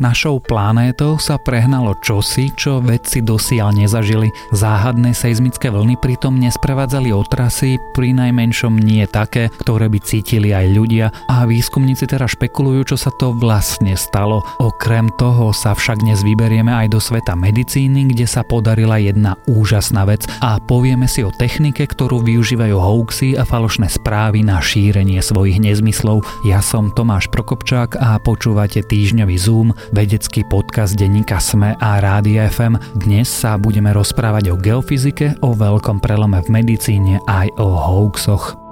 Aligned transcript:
Našou 0.00 0.40
planétou 0.40 1.20
sa 1.20 1.36
prehnalo 1.36 1.92
čosi, 2.00 2.48
čo 2.56 2.80
vedci 2.80 3.20
dosiaľ 3.20 3.84
nezažili. 3.84 4.32
Záhadné 4.48 5.12
seizmické 5.12 5.68
vlny 5.68 6.00
pritom 6.00 6.40
nesprevádzali 6.40 7.12
otrasy, 7.12 7.76
pri 7.92 8.16
najmenšom 8.16 8.80
nie 8.80 9.04
také, 9.04 9.52
ktoré 9.60 9.92
by 9.92 10.00
cítili 10.00 10.56
aj 10.56 10.66
ľudia 10.72 11.12
a 11.28 11.44
výskumníci 11.44 12.08
teraz 12.08 12.32
špekulujú, 12.32 12.88
čo 12.88 12.96
sa 12.96 13.12
to 13.12 13.36
vlastne 13.36 13.92
stalo. 13.92 14.40
Okrem 14.56 15.12
toho 15.20 15.52
sa 15.52 15.76
však 15.76 16.00
dnes 16.00 16.24
vyberieme 16.24 16.72
aj 16.72 16.96
do 16.96 16.96
sveta 16.96 17.36
medicíny, 17.36 18.08
kde 18.08 18.24
sa 18.24 18.40
podarila 18.40 18.96
jedna 18.96 19.36
úžasná 19.52 20.08
vec 20.08 20.24
a 20.40 20.56
povieme 20.64 21.12
si 21.12 21.20
o 21.20 21.28
technike, 21.28 21.84
ktorú 21.84 22.24
využívajú 22.24 22.72
hoaxy 22.72 23.36
a 23.36 23.44
falošné 23.44 23.92
správy 23.92 24.48
na 24.48 24.64
šírenie 24.64 25.20
svojich 25.20 25.60
nezmyslov. 25.60 26.24
Ja 26.48 26.64
som 26.64 26.88
Tomáš 26.88 27.28
Prokopčák 27.28 28.00
a 28.00 28.16
počúvate 28.16 28.80
týždňový 28.80 29.36
Zoom, 29.36 29.76
vedecký 29.90 30.46
podcast 30.46 30.94
denníka 30.94 31.42
SME 31.42 31.74
a 31.78 31.98
Rádia 31.98 32.46
FM. 32.46 32.78
Dnes 32.94 33.26
sa 33.26 33.58
budeme 33.58 33.90
rozprávať 33.90 34.54
o 34.54 34.58
geofyzike, 34.58 35.42
o 35.42 35.54
veľkom 35.54 35.98
prelome 35.98 36.38
v 36.42 36.48
medicíne 36.62 37.18
aj 37.26 37.50
o 37.58 37.66
hoaxoch. 37.74 38.69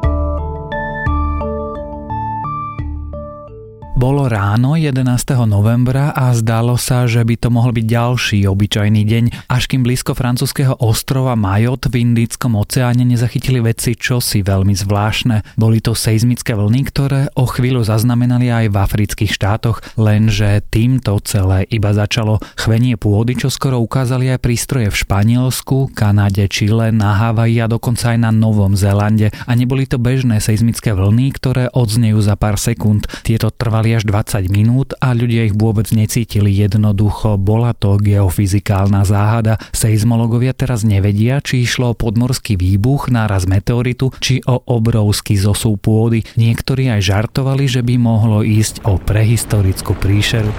Bolo 3.99 4.31
ráno 4.31 4.79
11. 4.79 5.03
novembra 5.51 6.15
a 6.15 6.31
zdalo 6.31 6.79
sa, 6.79 7.11
že 7.11 7.19
by 7.19 7.35
to 7.35 7.51
mohol 7.51 7.75
byť 7.75 7.83
ďalší 7.83 8.39
obyčajný 8.47 9.03
deň, 9.03 9.51
až 9.51 9.67
kým 9.67 9.83
blízko 9.83 10.15
francúzského 10.15 10.79
ostrova 10.79 11.35
Majot 11.35 11.91
v 11.91 12.07
Indickom 12.07 12.55
oceáne 12.55 13.03
nezachytili 13.03 13.59
veci 13.59 13.99
čosi 13.99 14.47
veľmi 14.47 14.71
zvláštne. 14.71 15.59
Boli 15.59 15.83
to 15.83 15.99
seizmické 15.99 16.55
vlny, 16.55 16.81
ktoré 16.87 17.27
o 17.35 17.51
chvíľu 17.51 17.83
zaznamenali 17.83 18.47
aj 18.47 18.67
v 18.71 18.77
afrických 18.79 19.35
štátoch, 19.35 19.83
lenže 19.99 20.63
týmto 20.71 21.19
celé 21.27 21.67
iba 21.67 21.91
začalo. 21.91 22.39
Chvenie 22.55 22.95
pôdy, 22.95 23.35
čo 23.35 23.51
skoro 23.51 23.83
ukázali 23.83 24.31
aj 24.31 24.47
prístroje 24.47 24.95
v 24.95 25.01
Španielsku, 25.03 25.91
Kanade, 25.91 26.47
Čile, 26.47 26.95
na 26.95 27.19
Havaji 27.19 27.59
a 27.59 27.67
dokonca 27.67 28.15
aj 28.15 28.19
na 28.23 28.31
Novom 28.31 28.79
Zélande. 28.79 29.35
A 29.43 29.59
neboli 29.59 29.91
to 29.91 29.99
bežné 29.99 30.39
seizmické 30.39 30.95
vlny, 30.95 31.35
ktoré 31.35 31.67
odznejú 31.75 32.23
za 32.23 32.39
pár 32.39 32.63
sekúnd. 32.63 33.11
Tieto 33.27 33.51
trvali 33.51 33.88
trvali 33.89 33.97
až 33.97 34.05
20 34.05 34.53
minút 34.53 34.93
a 35.01 35.17
ľudia 35.17 35.49
ich 35.49 35.57
vôbec 35.57 35.89
necítili. 35.97 36.53
Jednoducho 36.53 37.41
bola 37.41 37.73
to 37.73 37.97
geofyzikálna 37.97 39.09
záhada. 39.09 39.57
Seizmologovia 39.73 40.53
teraz 40.53 40.85
nevedia, 40.85 41.41
či 41.41 41.65
išlo 41.65 41.97
o 41.97 41.99
podmorský 41.99 42.61
výbuch, 42.61 43.09
náraz 43.09 43.49
meteoritu, 43.49 44.13
či 44.21 44.45
o 44.45 44.61
obrovský 44.61 45.41
zosú 45.41 45.81
pôdy. 45.81 46.21
Niektorí 46.37 46.93
aj 46.93 47.01
žartovali, 47.01 47.65
že 47.65 47.81
by 47.81 47.95
mohlo 47.97 48.45
ísť 48.45 48.85
o 48.85 49.01
prehistorickú 49.01 49.97
príšeru. 49.97 50.53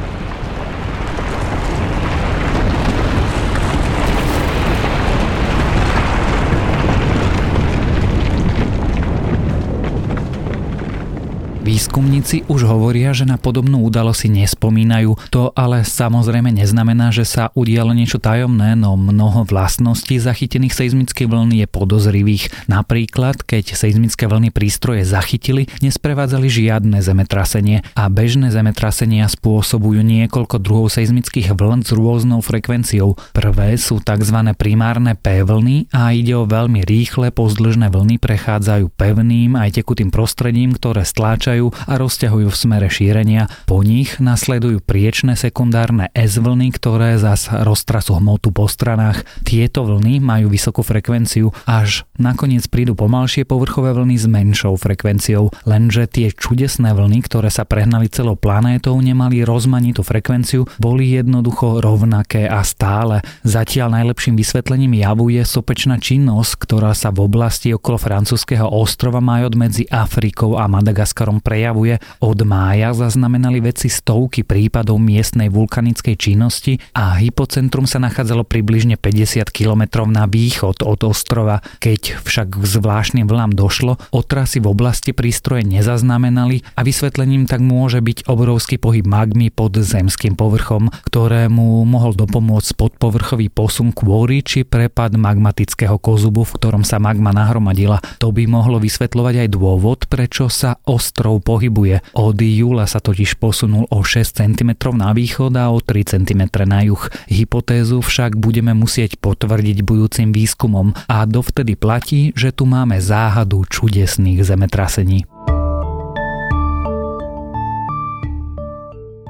Výskumníci 11.79 12.43
už 12.51 12.67
hovoria, 12.67 13.15
že 13.15 13.23
na 13.23 13.39
podobnú 13.39 13.87
udalosť 13.87 14.27
si 14.27 14.29
nespomínajú. 14.43 15.15
To 15.31 15.55
ale 15.55 15.87
samozrejme 15.87 16.51
neznamená, 16.51 17.07
že 17.07 17.23
sa 17.23 17.55
udialo 17.55 17.95
niečo 17.95 18.19
tajomné, 18.19 18.75
no 18.75 18.99
mnoho 18.99 19.47
vlastností 19.47 20.19
zachytených 20.19 20.75
seizmických 20.75 21.31
vln 21.31 21.55
je 21.55 21.71
podozrivých. 21.71 22.51
Napríklad, 22.67 23.47
keď 23.47 23.79
seizmické 23.79 24.27
vlny 24.27 24.51
prístroje 24.51 25.07
zachytili, 25.07 25.71
nesprevádzali 25.79 26.51
žiadne 26.51 26.99
zemetrasenie 26.99 27.87
a 27.95 28.11
bežné 28.11 28.51
zemetrasenia 28.51 29.31
spôsobujú 29.31 30.03
niekoľko 30.03 30.59
druhov 30.59 30.91
seizmických 30.91 31.55
vln 31.55 31.87
s 31.87 31.95
rôznou 31.95 32.43
frekvenciou. 32.43 33.15
Prvé 33.31 33.79
sú 33.79 34.03
tzv. 34.03 34.35
primárne 34.59 35.15
P 35.15 35.47
vlny 35.47 35.95
a 35.95 36.11
ide 36.11 36.35
o 36.35 36.43
veľmi 36.43 36.83
rýchle 36.83 37.31
pozdĺžné 37.31 37.87
vlny 37.87 38.19
prechádzajú 38.19 38.91
pevným 38.99 39.55
aj 39.55 39.79
tekutým 39.79 40.11
prostredím, 40.11 40.75
ktoré 40.75 41.07
stláčajú 41.07 41.68
a 41.73 41.97
rozťahujú 41.97 42.47
v 42.49 42.59
smere 42.59 42.87
šírenia. 42.89 43.47
Po 43.65 43.81
nich 43.85 44.17
nasledujú 44.17 44.81
priečné 44.83 45.37
sekundárne 45.37 46.09
S 46.17 46.37
vlny, 46.41 46.73
ktoré 46.75 47.15
zas 47.21 47.49
roztrasú 47.49 48.17
hmotu 48.17 48.49
po 48.49 48.65
stranách. 48.65 49.23
Tieto 49.45 49.85
vlny 49.85 50.21
majú 50.21 50.51
vysokú 50.51 50.81
frekvenciu, 50.81 51.53
až 51.69 52.05
nakoniec 52.17 52.65
prídu 52.67 52.93
pomalšie 52.97 53.45
povrchové 53.47 53.95
vlny 53.95 54.15
s 54.19 54.25
menšou 54.25 54.75
frekvenciou. 54.75 55.53
Lenže 55.65 56.09
tie 56.09 56.33
čudesné 56.33 56.91
vlny, 56.93 57.23
ktoré 57.25 57.53
sa 57.53 57.63
prehnali 57.63 58.11
celou 58.11 58.35
planétou, 58.35 58.97
nemali 58.99 59.45
rozmanitú 59.45 60.01
frekvenciu, 60.01 60.67
boli 60.77 61.15
jednoducho 61.15 61.79
rovnaké 61.79 62.45
a 62.49 62.61
stále. 62.65 63.21
Zatiaľ 63.45 64.01
najlepším 64.01 64.35
vysvetlením 64.35 64.97
javu 64.99 65.31
je 65.31 65.43
sopečná 65.45 65.97
činnosť, 65.97 66.51
ktorá 66.59 66.91
sa 66.97 67.09
v 67.09 67.25
oblasti 67.25 67.71
okolo 67.73 67.97
francúzského 67.99 68.67
ostrova 68.67 69.21
Majot 69.23 69.55
medzi 69.55 69.83
Afrikou 69.87 70.57
a 70.57 70.65
Madagaskarom 70.67 71.39
prejavuje. 71.59 71.99
Od 72.23 72.39
mája 72.47 72.95
zaznamenali 72.95 73.59
vedci 73.59 73.91
stovky 73.91 74.47
prípadov 74.47 74.95
miestnej 75.03 75.51
vulkanickej 75.51 76.15
činnosti 76.15 76.79
a 76.95 77.19
hypocentrum 77.19 77.83
sa 77.83 77.99
nachádzalo 77.99 78.47
približne 78.47 78.95
50 78.95 79.51
km 79.51 80.07
na 80.07 80.23
východ 80.23 80.87
od 80.87 81.03
ostrova. 81.03 81.59
Keď 81.83 82.23
však 82.23 82.47
k 82.55 82.63
zvláštnym 82.63 83.27
vlnám 83.27 83.59
došlo, 83.59 83.99
otrasy 84.15 84.63
v 84.63 84.71
oblasti 84.71 85.11
prístroje 85.11 85.67
nezaznamenali 85.67 86.63
a 86.79 86.87
vysvetlením 86.87 87.43
tak 87.43 87.59
môže 87.59 87.99
byť 87.99 88.31
obrovský 88.31 88.79
pohyb 88.79 89.03
magmy 89.03 89.51
pod 89.51 89.75
zemským 89.75 90.39
povrchom, 90.39 90.87
ktorému 91.11 91.83
mohol 91.83 92.15
dopomôcť 92.15 92.71
podpovrchový 92.79 93.51
posun 93.51 93.91
kvôry 93.91 94.47
či 94.47 94.63
prepad 94.63 95.19
magmatického 95.19 95.99
kozubu, 95.99 96.47
v 96.47 96.55
ktorom 96.55 96.87
sa 96.87 97.03
magma 97.03 97.35
nahromadila. 97.35 97.99
To 98.23 98.31
by 98.31 98.47
mohlo 98.47 98.79
vysvetľovať 98.79 99.35
aj 99.43 99.49
dôvod, 99.51 99.99
prečo 100.07 100.47
sa 100.47 100.79
ostrov 100.87 101.48
pohybuje. 101.49 102.05
Od 102.13 102.37
júla 102.37 102.85
sa 102.85 103.01
totiž 103.01 103.41
posunul 103.41 103.89
o 103.89 104.05
6 104.05 104.37
cm 104.37 104.93
na 104.93 105.09
východ 105.17 105.57
a 105.57 105.73
o 105.73 105.81
3 105.81 106.13
cm 106.13 106.41
na 106.69 106.85
juh. 106.85 107.01
Hypotézu 107.25 108.05
však 108.05 108.37
budeme 108.37 108.77
musieť 108.77 109.17
potvrdiť 109.17 109.81
budúcim 109.81 110.29
výskumom 110.29 110.93
a 111.09 111.25
dovtedy 111.25 111.73
platí, 111.73 112.29
že 112.37 112.53
tu 112.53 112.69
máme 112.69 113.01
záhadu 113.01 113.65
čudesných 113.65 114.45
zemetrasení. 114.45 115.25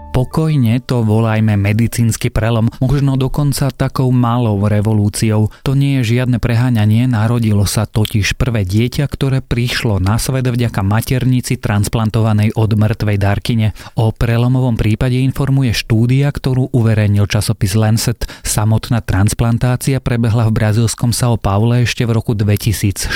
Pokojne 0.10 0.82
to 0.82 1.06
volajme 1.06 1.54
medicínsky 1.54 2.34
prelom, 2.34 2.74
možno 2.82 3.14
dokonca 3.14 3.70
takou 3.70 4.10
malou 4.10 4.58
revolúciou. 4.66 5.54
To 5.62 5.78
nie 5.78 6.02
je 6.02 6.18
žiadne 6.18 6.42
preháňanie, 6.42 7.06
narodilo 7.06 7.64
sa 7.70 7.86
totiž 7.86 8.34
prvé 8.34 8.66
dieťa, 8.66 9.06
ktoré 9.06 9.40
prišlo 9.46 10.02
na 10.02 10.18
svet 10.18 10.50
vďaka 10.50 10.82
maternici 10.82 11.62
transplantovanej 11.62 12.58
od 12.58 12.74
mŕtvej 12.74 13.18
darkine. 13.22 13.78
O 13.96 14.10
prelomovom 14.10 14.76
prípade 14.76 15.22
informuje 15.22 15.78
štúdia, 15.78 16.34
ktorú 16.34 16.74
uverejnil 16.74 17.30
časopis 17.30 17.78
Lancet. 17.78 18.26
Samotná 18.42 19.06
transplantácia 19.06 20.02
prebehla 20.02 20.50
v 20.50 20.56
brazilskom 20.58 21.14
São 21.14 21.38
Paule 21.38 21.86
ešte 21.86 22.04
v 22.10 22.18
roku 22.18 22.34
2016. 22.34 23.14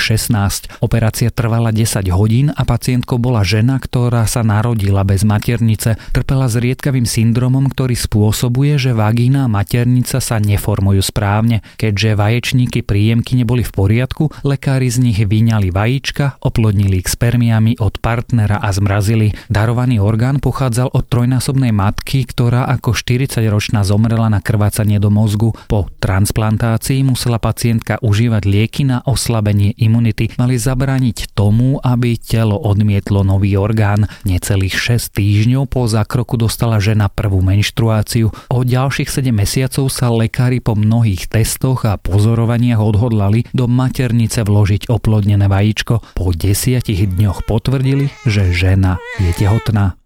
Operácia 0.78 1.34
trvala 1.34 1.74
10 1.74 2.06
hodín 2.14 2.54
a 2.54 2.62
pacientkou 2.62 3.18
bola 3.18 3.42
žena, 3.42 3.82
ktorá 3.82 4.24
sa 4.30 4.46
narodila 4.46 5.02
bez 5.02 5.26
maternice, 5.26 5.98
trpela 6.14 6.46
zriedka 6.46 6.83
zriedkavým 6.84 7.08
syndromom, 7.08 7.72
ktorý 7.72 7.96
spôsobuje, 7.96 8.76
že 8.76 8.92
vagína 8.92 9.48
a 9.48 9.52
maternica 9.52 10.20
sa 10.20 10.36
neformujú 10.36 11.00
správne. 11.00 11.64
Keďže 11.80 12.12
vaječníky 12.12 12.84
príjemky 12.84 13.40
neboli 13.40 13.64
v 13.64 13.72
poriadku, 13.72 14.28
lekári 14.44 14.92
z 14.92 15.00
nich 15.00 15.16
vyňali 15.16 15.72
vajíčka, 15.72 16.44
oplodnili 16.44 17.00
ich 17.00 17.08
spermiami 17.08 17.80
od 17.80 18.04
partnera 18.04 18.60
a 18.60 18.68
zmrazili. 18.68 19.32
Darovaný 19.48 19.96
orgán 19.96 20.44
pochádzal 20.44 20.92
od 20.92 21.08
trojnásobnej 21.08 21.72
matky, 21.72 22.28
ktorá 22.28 22.68
ako 22.68 22.92
40-ročná 22.92 23.80
zomrela 23.80 24.28
na 24.28 24.44
krvácanie 24.44 25.00
do 25.00 25.08
mozgu. 25.08 25.56
Po 25.72 25.88
transplantácii 25.88 27.00
musela 27.00 27.40
pacientka 27.40 27.96
užívať 28.04 28.44
lieky 28.44 28.84
na 28.84 29.00
oslabenie 29.08 29.72
imunity. 29.80 30.36
Mali 30.36 30.60
zabrániť 30.60 31.32
tomu, 31.32 31.80
aby 31.80 32.20
telo 32.20 32.60
odmietlo 32.60 33.24
nový 33.24 33.56
orgán. 33.56 34.04
Necelých 34.28 35.00
6 35.00 35.16
týždňov 35.16 35.64
po 35.64 35.88
zákroku 35.88 36.36
dostala 36.36 36.73
žena 36.78 37.10
prvú 37.10 37.42
menštruáciu. 37.42 38.30
O 38.50 38.58
ďalších 38.62 39.10
7 39.10 39.34
mesiacov 39.34 39.90
sa 39.90 40.12
lekári 40.14 40.62
po 40.62 40.78
mnohých 40.78 41.26
testoch 41.26 41.88
a 41.88 41.98
pozorovaniach 41.98 42.78
odhodlali 42.78 43.48
do 43.50 43.66
maternice 43.66 44.46
vložiť 44.46 44.92
oplodnené 44.92 45.50
vajíčko. 45.50 46.14
Po 46.14 46.30
desiatich 46.30 47.10
dňoch 47.10 47.48
potvrdili, 47.48 48.12
že 48.28 48.54
žena 48.54 49.02
je 49.18 49.34
tehotná. 49.34 50.03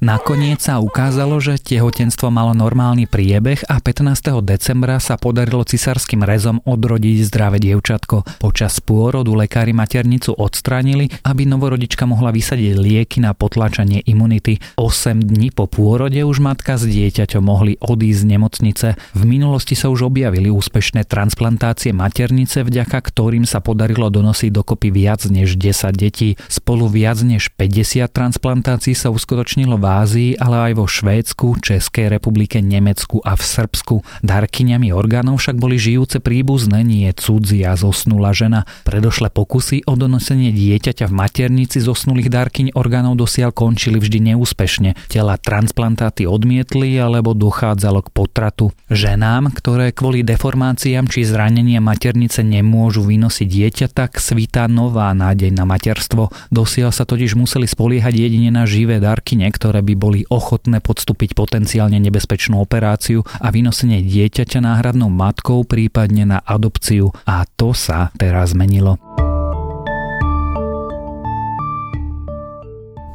Nakoniec 0.00 0.64
sa 0.64 0.80
ukázalo, 0.80 1.44
že 1.44 1.60
tehotenstvo 1.60 2.32
malo 2.32 2.56
normálny 2.56 3.04
priebeh 3.04 3.68
a 3.68 3.84
15. 3.84 4.32
decembra 4.40 4.96
sa 4.96 5.20
podarilo 5.20 5.60
cisárskym 5.60 6.24
rezom 6.24 6.64
odrodiť 6.64 7.28
zdravé 7.28 7.60
dievčatko. 7.60 8.40
Počas 8.40 8.80
pôrodu 8.80 9.36
lekári 9.36 9.76
maternicu 9.76 10.32
odstránili, 10.32 11.12
aby 11.20 11.44
novorodička 11.44 12.08
mohla 12.08 12.32
vysadiť 12.32 12.80
lieky 12.80 13.20
na 13.20 13.36
potlačanie 13.36 14.00
imunity. 14.08 14.56
8 14.80 15.20
dní 15.20 15.52
po 15.52 15.68
pôrode 15.68 16.16
už 16.24 16.40
matka 16.40 16.80
s 16.80 16.88
dieťaťom 16.88 17.44
mohli 17.44 17.76
odísť 17.76 18.24
z 18.24 18.28
nemocnice. 18.32 18.88
V 18.96 19.22
minulosti 19.28 19.76
sa 19.76 19.92
už 19.92 20.08
objavili 20.08 20.48
úspešné 20.48 21.04
transplantácie 21.04 21.92
maternice, 21.92 22.64
vďaka 22.64 23.04
ktorým 23.04 23.44
sa 23.44 23.60
podarilo 23.60 24.08
donosiť 24.08 24.48
dokopy 24.48 24.88
viac 24.88 25.28
než 25.28 25.60
10 25.60 25.92
detí. 25.92 26.40
Spolu 26.48 26.88
viac 26.88 27.20
než 27.20 27.52
50 27.52 28.08
transplantácií 28.08 28.96
sa 28.96 29.12
uskutočnilo 29.12 29.76
v 29.76 29.89
Ázii, 29.90 30.38
ale 30.38 30.70
aj 30.70 30.72
vo 30.78 30.86
Švédsku, 30.86 31.58
Českej 31.58 32.06
republike, 32.06 32.62
Nemecku 32.62 33.18
a 33.26 33.34
v 33.34 33.42
Srbsku. 33.42 34.06
Darkyňami 34.22 34.94
orgánov 34.94 35.42
však 35.42 35.58
boli 35.58 35.74
žijúce 35.82 36.22
príbuzné, 36.22 36.86
nie 36.86 37.10
cudzia 37.10 37.74
zosnula 37.74 38.30
žena. 38.30 38.70
Predošlé 38.86 39.34
pokusy 39.34 39.82
o 39.90 39.98
donosenie 39.98 40.54
dieťaťa 40.54 41.10
v 41.10 41.16
maternici 41.18 41.82
zosnulých 41.82 42.30
darkyň 42.30 42.78
orgánov 42.78 43.18
dosiaľ 43.18 43.50
končili 43.50 43.98
vždy 43.98 44.32
neúspešne. 44.32 44.94
Tela 45.10 45.34
transplantáty 45.34 46.30
odmietli 46.30 46.94
alebo 46.94 47.34
dochádzalo 47.34 48.06
k 48.06 48.12
potratu. 48.14 48.70
Ženám, 48.86 49.50
ktoré 49.56 49.90
kvôli 49.90 50.22
deformáciám 50.22 51.10
či 51.10 51.26
zranenia 51.26 51.82
maternice 51.82 52.46
nemôžu 52.46 53.02
vynosiť 53.02 53.48
dieťa, 53.48 53.86
tak 53.90 54.22
svítá 54.22 54.70
nová 54.70 55.10
nádej 55.16 55.50
na 55.50 55.66
materstvo. 55.66 56.30
Dosiaľ 56.54 56.94
sa 56.94 57.08
totiž 57.08 57.34
museli 57.34 57.66
spoliehať 57.66 58.14
jedine 58.14 58.54
na 58.54 58.68
živé 58.68 59.00
darkyne, 59.00 59.48
ktoré 59.50 59.79
by 59.80 59.94
boli 59.98 60.20
ochotné 60.28 60.78
podstúpiť 60.80 61.34
potenciálne 61.34 61.98
nebezpečnú 61.98 62.60
operáciu 62.60 63.26
a 63.40 63.48
vynosenie 63.50 64.04
dieťaťa 64.04 64.60
náhradnou 64.62 65.10
matkou, 65.10 65.66
prípadne 65.66 66.24
na 66.24 66.38
adopciu. 66.44 67.10
A 67.26 67.44
to 67.58 67.74
sa 67.74 68.14
teraz 68.16 68.52
zmenilo. 68.56 69.00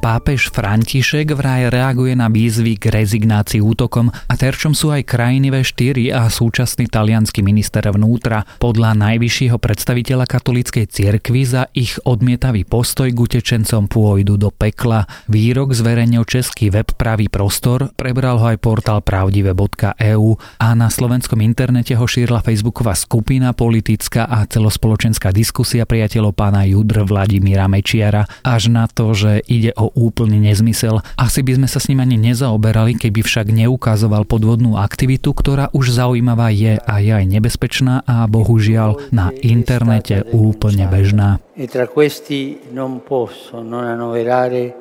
Pápež 0.06 0.54
František 0.54 1.34
vraj 1.34 1.66
reaguje 1.74 2.14
na 2.14 2.30
výzvy 2.30 2.78
k 2.78 2.94
rezignácii 2.94 3.58
útokom 3.58 4.14
a 4.14 4.34
terčom 4.38 4.78
sú 4.78 4.94
aj 4.94 5.02
krajiny 5.02 5.50
V4 5.50 6.14
a 6.14 6.30
súčasný 6.30 6.86
talianský 6.86 7.42
minister 7.42 7.82
vnútra. 7.90 8.46
Podľa 8.62 8.94
najvyššieho 9.02 9.58
predstaviteľa 9.58 10.30
katolíckej 10.30 10.86
cirkvi 10.94 11.42
za 11.50 11.74
ich 11.74 11.98
odmietavý 12.06 12.70
postoj 12.70 13.10
k 13.10 13.18
utečencom 13.18 13.90
pôjdu 13.90 14.38
do 14.38 14.54
pekla. 14.54 15.10
Výrok 15.26 15.74
zverejnil 15.74 16.22
český 16.30 16.70
web 16.70 16.86
Pravý 16.94 17.26
prostor, 17.26 17.90
prebral 17.98 18.38
ho 18.38 18.46
aj 18.46 18.62
portál 18.62 19.02
pravdive.eu 19.02 20.38
a 20.62 20.68
na 20.78 20.94
slovenskom 20.94 21.42
internete 21.42 21.98
ho 21.98 22.06
šírila 22.06 22.46
facebooková 22.46 22.94
skupina, 22.94 23.58
politická 23.58 24.30
a 24.30 24.46
celospoločenská 24.46 25.34
diskusia 25.34 25.90
priateľov 25.90 26.38
pána 26.38 26.62
Judr 26.70 27.02
Vladimíra 27.10 27.66
Mečiara 27.66 28.30
až 28.46 28.70
na 28.70 28.86
to, 28.86 29.10
že 29.18 29.42
ide 29.50 29.74
o 29.74 29.95
úplný 29.96 30.38
nezmysel. 30.52 31.02
Asi 31.16 31.42
by 31.42 31.58
sme 31.58 31.68
sa 31.72 31.80
s 31.80 31.88
ním 31.88 32.04
ani 32.04 32.20
nezaoberali, 32.20 33.00
keby 33.00 33.24
však 33.24 33.50
neukazoval 33.50 34.28
podvodnú 34.28 34.76
aktivitu, 34.76 35.32
ktorá 35.32 35.72
už 35.72 35.96
zaujímavá 35.96 36.52
je 36.52 36.78
a 36.78 36.94
je 37.00 37.12
aj 37.16 37.26
nebezpečná 37.26 38.04
a 38.04 38.28
bohužiaľ 38.28 39.10
na 39.16 39.32
internete 39.40 40.28
úplne 40.36 40.86
bežná. 40.92 41.40
E 41.56 41.66
tra 41.72 41.88
questi 41.88 42.70
non 42.76 43.02
posso 43.02 43.64
non 43.64 43.88
annoverare 43.88 44.76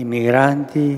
i 0.00 0.02
migranti 0.08 0.96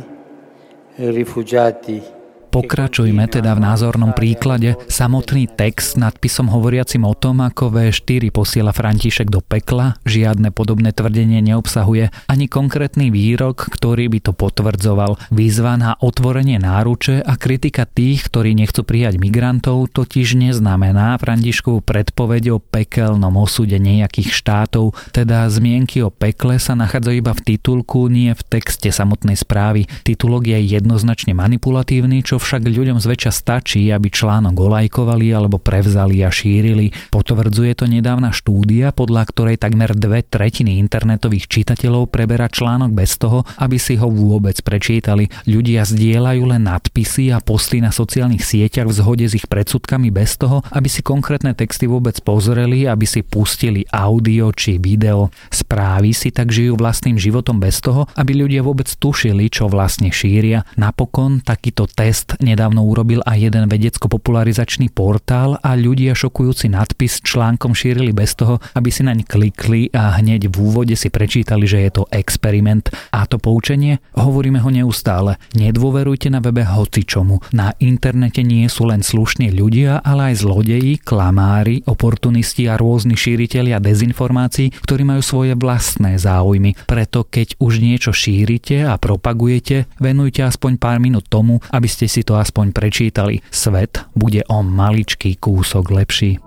rifugiati 0.95 2.24
Pokračujme 2.55 3.27
teda 3.27 3.59
v 3.59 3.67
názornom 3.67 4.15
príklade. 4.15 4.79
Samotný 4.87 5.51
text 5.51 5.99
nadpisom 5.99 6.47
hovoriacim 6.47 7.03
o 7.03 7.11
tom, 7.11 7.43
ako 7.43 7.67
V4 7.67 8.31
posiela 8.31 8.71
František 8.71 9.27
do 9.27 9.43
pekla, 9.43 9.99
žiadne 10.07 10.55
podobné 10.55 10.95
tvrdenie 10.95 11.43
neobsahuje, 11.43 12.15
ani 12.31 12.47
konkrétny 12.47 13.11
výrok, 13.11 13.67
ktorý 13.75 14.07
by 14.07 14.31
to 14.31 14.33
potvrdzoval. 14.39 15.19
Výzva 15.35 15.75
na 15.75 15.99
otvorenie 15.99 16.63
náruče 16.63 17.27
a 17.27 17.35
kritika 17.35 17.91
tých, 17.91 18.31
ktorí 18.31 18.55
nechcú 18.55 18.87
prijať 18.87 19.19
migrantov, 19.19 19.91
totiž 19.91 20.39
neznamená 20.39 21.19
Františkovú 21.19 21.83
predpoveď 21.83 22.55
o 22.55 22.63
pekelnom 22.63 23.35
osude 23.35 23.83
nejakých 23.83 24.31
štátov, 24.31 24.95
teda 25.11 25.51
zmienky 25.51 26.07
o 26.07 26.15
pekle 26.15 26.63
sa 26.63 26.79
nachádzajú 26.79 27.17
iba 27.19 27.35
v 27.35 27.45
titulku, 27.51 28.07
nie 28.07 28.31
v 28.31 28.47
texte 28.47 28.95
samotnej 28.95 29.35
správy. 29.35 29.91
Titulok 30.07 30.47
je 30.55 30.63
jednoznačne 30.79 31.35
manipulatívny, 31.35 32.23
čo 32.23 32.44
však 32.45 32.69
ľuďom 32.69 33.01
zväčša 33.01 33.33
stačí, 33.33 33.89
aby 33.89 34.13
článok 34.13 34.53
olajkovali 34.53 35.33
alebo 35.33 35.57
prevzali 35.57 36.21
a 36.21 36.29
šírili. 36.29 36.93
Potvrdzuje 37.09 37.73
to 37.73 37.89
nedávna 37.89 38.37
štúdia, 38.37 38.93
podľa 38.93 39.25
ktorej 39.33 39.57
takmer 39.57 39.97
dve 39.97 40.21
tretiny 40.21 40.77
internetových 40.77 41.49
čitateľov 41.49 42.13
preberá 42.13 42.53
článok 42.53 42.93
bez 42.93 43.17
toho, 43.17 43.49
aby 43.57 43.81
si 43.81 43.97
ho 43.97 44.13
vôbec 44.13 44.61
prečítali. 44.61 45.33
Ľudia 45.49 45.89
zdieľajú 45.89 46.43
len 46.45 46.69
nadpisy 46.69 47.33
a 47.33 47.41
posty 47.41 47.81
na 47.81 47.89
sociálnych 47.89 48.45
sieťach 48.45 48.93
v 48.93 48.97
zhode 49.01 49.25
s 49.25 49.33
ich 49.33 49.49
predsudkami 49.49 50.13
bez 50.13 50.37
toho, 50.37 50.61
aby 50.69 50.93
si 50.93 51.01
konkrétne 51.01 51.57
texty 51.57 51.89
vôbec 51.89 52.21
pozreli, 52.21 52.85
aby 52.85 53.09
si 53.09 53.25
pustili 53.25 53.89
audio 53.89 54.53
či 54.53 54.77
video. 54.77 55.33
Správy 55.49 56.13
si 56.13 56.29
tak 56.29 56.53
žijú 56.53 56.77
vlastným 56.77 57.17
životom 57.17 57.57
bez 57.57 57.81
toho, 57.81 58.05
aby 58.21 58.37
ľudia 58.37 58.61
vôbec 58.61 58.91
tušili, 58.91 59.49
čo 59.49 59.73
vlastne 59.73 60.13
šíria. 60.13 60.69
Napokon 60.77 61.41
takýto 61.41 61.89
test 61.89 62.34
nedávno 62.41 62.83
urobil 62.83 63.21
aj 63.23 63.39
jeden 63.51 63.65
vedecko-popularizačný 63.71 64.91
portál 64.91 65.61
a 65.63 65.77
ľudia 65.79 66.17
šokujúci 66.17 66.73
nadpis 66.73 67.21
článkom 67.23 67.77
šírili 67.77 68.11
bez 68.11 68.35
toho, 68.35 68.59
aby 68.75 68.89
si 68.89 69.07
naň 69.07 69.29
klikli 69.29 69.93
a 69.93 70.19
hneď 70.19 70.49
v 70.49 70.57
úvode 70.59 70.97
si 70.97 71.13
prečítali, 71.13 71.69
že 71.69 71.85
je 71.85 71.91
to 72.01 72.03
experiment. 72.11 72.89
A 73.13 73.29
to 73.29 73.37
poučenie? 73.37 74.01
Hovoríme 74.17 74.59
ho 74.59 74.71
neustále. 74.73 75.37
Nedôverujte 75.55 76.33
na 76.33 76.41
webe 76.41 76.65
hocičomu. 76.65 77.45
Na 77.53 77.77
internete 77.79 78.41
nie 78.41 78.67
sú 78.67 78.89
len 78.89 79.05
slušní 79.05 79.53
ľudia, 79.53 80.01
ale 80.01 80.33
aj 80.33 80.43
zlodeji, 80.43 80.99
klamári, 81.05 81.85
oportunisti 81.85 82.67
a 82.67 82.81
rôzni 82.81 83.15
šíritelia 83.15 83.79
dezinformácií, 83.79 84.73
ktorí 84.83 85.05
majú 85.05 85.23
svoje 85.23 85.53
vlastné 85.55 86.17
záujmy. 86.17 86.75
Preto 86.89 87.29
keď 87.29 87.61
už 87.61 87.85
niečo 87.85 88.11
šírite 88.11 88.89
a 88.89 88.97
propagujete, 88.97 89.87
venujte 90.01 90.41
aspoň 90.43 90.81
pár 90.81 90.99
minút 90.99 91.29
tomu, 91.29 91.61
aby 91.71 91.87
ste 91.87 92.09
si 92.09 92.24
to 92.25 92.41
aspoň 92.41 92.73
prečítali. 92.73 93.45
Svet 93.53 94.09
bude 94.17 94.41
o 94.49 94.65
maličký 94.65 95.37
kúsok 95.37 95.93
lepší. 95.93 96.41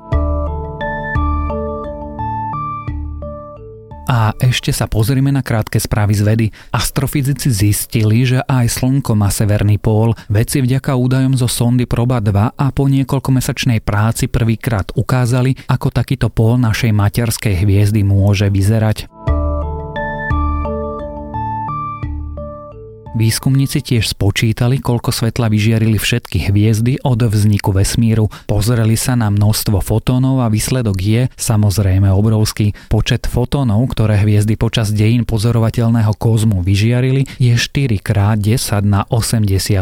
A 4.07 4.31
ešte 4.39 4.71
sa 4.71 4.87
pozrime 4.87 5.35
na 5.35 5.43
krátke 5.43 5.75
správy 5.83 6.15
z 6.15 6.23
vedy. 6.23 6.47
Astrofyzici 6.71 7.51
zistili, 7.51 8.23
že 8.23 8.39
aj 8.39 8.79
Slnko 8.79 9.19
má 9.19 9.27
severný 9.27 9.75
pól. 9.83 10.15
Veci 10.31 10.63
vďaka 10.63 10.95
údajom 10.95 11.35
zo 11.35 11.51
sondy 11.51 11.83
Proba 11.83 12.23
2 12.23 12.55
a 12.55 12.65
po 12.71 12.87
niekoľkomesačnej 12.87 13.83
práci 13.83 14.31
prvýkrát 14.31 14.95
ukázali, 14.95 15.59
ako 15.67 15.91
takýto 15.91 16.31
pól 16.31 16.55
našej 16.55 16.95
materskej 16.95 17.67
hviezdy 17.67 18.07
môže 18.07 18.47
vyzerať. 18.47 19.11
Výskumníci 23.17 23.81
tiež 23.81 24.13
spočítali, 24.13 24.77
koľko 24.77 25.09
svetla 25.09 25.49
vyžiarili 25.49 25.97
všetky 25.97 26.53
hviezdy 26.53 27.01
od 27.01 27.17
vzniku 27.17 27.73
vesmíru. 27.73 28.29
Pozreli 28.45 28.93
sa 28.93 29.17
na 29.17 29.33
množstvo 29.33 29.81
fotónov 29.81 30.45
a 30.45 30.53
výsledok 30.53 30.97
je 31.01 31.21
samozrejme 31.33 32.13
obrovský. 32.13 32.77
Počet 32.93 33.25
fotónov, 33.25 33.89
ktoré 33.97 34.21
hviezdy 34.21 34.53
počas 34.53 34.93
dejín 34.93 35.25
pozorovateľného 35.25 36.13
kozmu 36.13 36.61
vyžiarili, 36.61 37.25
je 37.41 37.57
4 37.57 37.97
krát 38.05 38.37
10 38.37 38.85
na 38.85 39.01
84. 39.09 39.81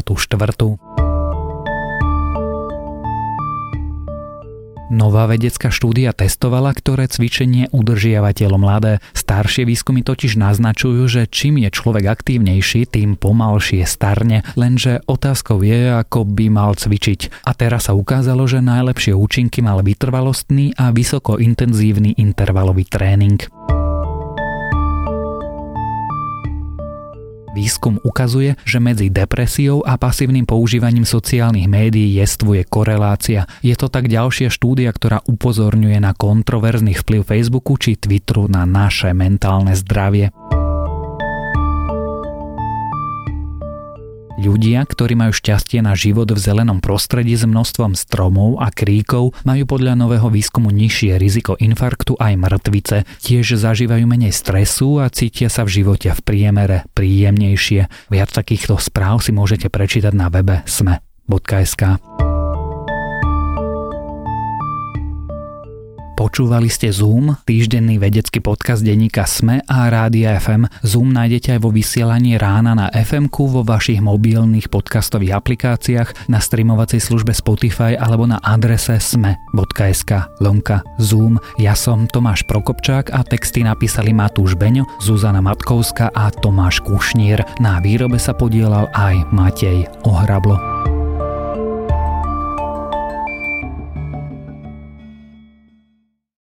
Nová 4.94 5.26
vedecká 5.26 5.74
štúdia 5.74 6.14
testovala, 6.14 6.70
ktoré 6.70 7.10
cvičenie 7.10 7.74
udržiava 7.74 8.38
telo 8.38 8.62
mladé. 8.62 9.02
Staršie 9.18 9.66
výskumy 9.66 10.06
totiž 10.06 10.38
naznačujú, 10.38 11.10
že 11.10 11.22
čím 11.26 11.58
je 11.66 11.74
človek 11.74 12.06
aktívnejší, 12.06 12.86
tým 12.86 13.18
pomalšie 13.18 13.82
starne, 13.90 14.46
lenže 14.54 15.02
otázkou 15.10 15.66
je, 15.66 15.90
ako 15.90 16.30
by 16.30 16.54
mal 16.54 16.78
cvičiť. 16.78 17.50
A 17.50 17.58
teraz 17.58 17.90
sa 17.90 17.98
ukázalo, 17.98 18.46
že 18.46 18.62
najlepšie 18.62 19.18
účinky 19.18 19.66
mal 19.66 19.82
vytrvalostný 19.82 20.78
a 20.78 20.94
vysoko 20.94 21.42
intenzívny 21.42 22.14
intervalový 22.22 22.86
tréning. 22.86 23.42
Výskum 27.56 28.04
ukazuje, 28.04 28.60
že 28.68 28.84
medzi 28.84 29.08
depresiou 29.08 29.80
a 29.88 29.96
pasívnym 29.96 30.44
používaním 30.44 31.08
sociálnych 31.08 31.72
médií 31.72 32.20
jestvuje 32.20 32.68
korelácia. 32.68 33.48
Je 33.64 33.80
to 33.80 33.88
tak 33.88 34.12
ďalšia 34.12 34.52
štúdia, 34.52 34.92
ktorá 34.92 35.24
upozorňuje 35.24 36.04
na 36.04 36.12
kontroverzný 36.12 37.00
vplyv 37.00 37.24
Facebooku 37.24 37.80
či 37.80 37.96
Twitteru 37.96 38.52
na 38.52 38.68
naše 38.68 39.16
mentálne 39.16 39.72
zdravie. 39.72 40.36
Ľudia, 44.36 44.84
ktorí 44.84 45.16
majú 45.16 45.32
šťastie 45.32 45.80
na 45.80 45.96
život 45.96 46.28
v 46.28 46.36
zelenom 46.36 46.84
prostredí 46.84 47.40
s 47.40 47.48
množstvom 47.48 47.96
stromov 47.96 48.60
a 48.60 48.68
kríkov, 48.68 49.32
majú 49.48 49.64
podľa 49.64 49.96
nového 49.96 50.28
výskumu 50.28 50.76
nižšie 50.76 51.16
riziko 51.16 51.56
infarktu 51.56 52.20
aj 52.20 52.36
mŕtvice, 52.36 53.08
tiež 53.24 53.56
zažívajú 53.56 54.04
menej 54.04 54.36
stresu 54.36 55.00
a 55.00 55.08
cítia 55.08 55.48
sa 55.48 55.64
v 55.64 55.80
živote 55.80 56.12
v 56.12 56.20
priemere 56.20 56.78
príjemnejšie. 56.92 58.12
Viac 58.12 58.30
takýchto 58.36 58.76
správ 58.76 59.24
si 59.24 59.32
môžete 59.32 59.72
prečítať 59.72 60.12
na 60.12 60.28
webe 60.28 60.68
sme.sk. 60.68 62.25
Počúvali 66.26 66.74
ste 66.74 66.90
Zoom, 66.90 67.38
týždenný 67.46 68.02
vedecký 68.02 68.42
podcast 68.42 68.82
denníka 68.82 69.30
SME 69.30 69.62
a 69.70 69.94
Rádia 69.94 70.34
FM. 70.42 70.66
Zoom 70.82 71.14
nájdete 71.14 71.54
aj 71.54 71.60
vo 71.62 71.70
vysielaní 71.70 72.42
rána 72.42 72.74
na 72.74 72.90
fm 72.90 73.30
vo 73.30 73.62
vašich 73.62 74.02
mobilných 74.02 74.74
podcastových 74.74 75.38
aplikáciách, 75.38 76.26
na 76.26 76.42
streamovacej 76.42 76.98
službe 76.98 77.30
Spotify 77.30 77.94
alebo 77.94 78.26
na 78.26 78.42
adrese 78.42 78.98
sme.sk 78.98 80.42
lomka 80.42 80.82
Zoom. 80.98 81.38
Ja 81.62 81.78
som 81.78 82.10
Tomáš 82.10 82.42
Prokopčák 82.50 83.14
a 83.14 83.22
texty 83.22 83.62
napísali 83.62 84.10
Matúš 84.10 84.58
Beňo, 84.58 84.90
Zuzana 85.06 85.46
Matkovská 85.46 86.10
a 86.10 86.34
Tomáš 86.34 86.82
Kušnír. 86.82 87.46
Na 87.62 87.78
výrobe 87.78 88.18
sa 88.18 88.34
podielal 88.34 88.90
aj 88.98 89.30
Matej 89.30 89.86
Ohrablo. 90.10 90.58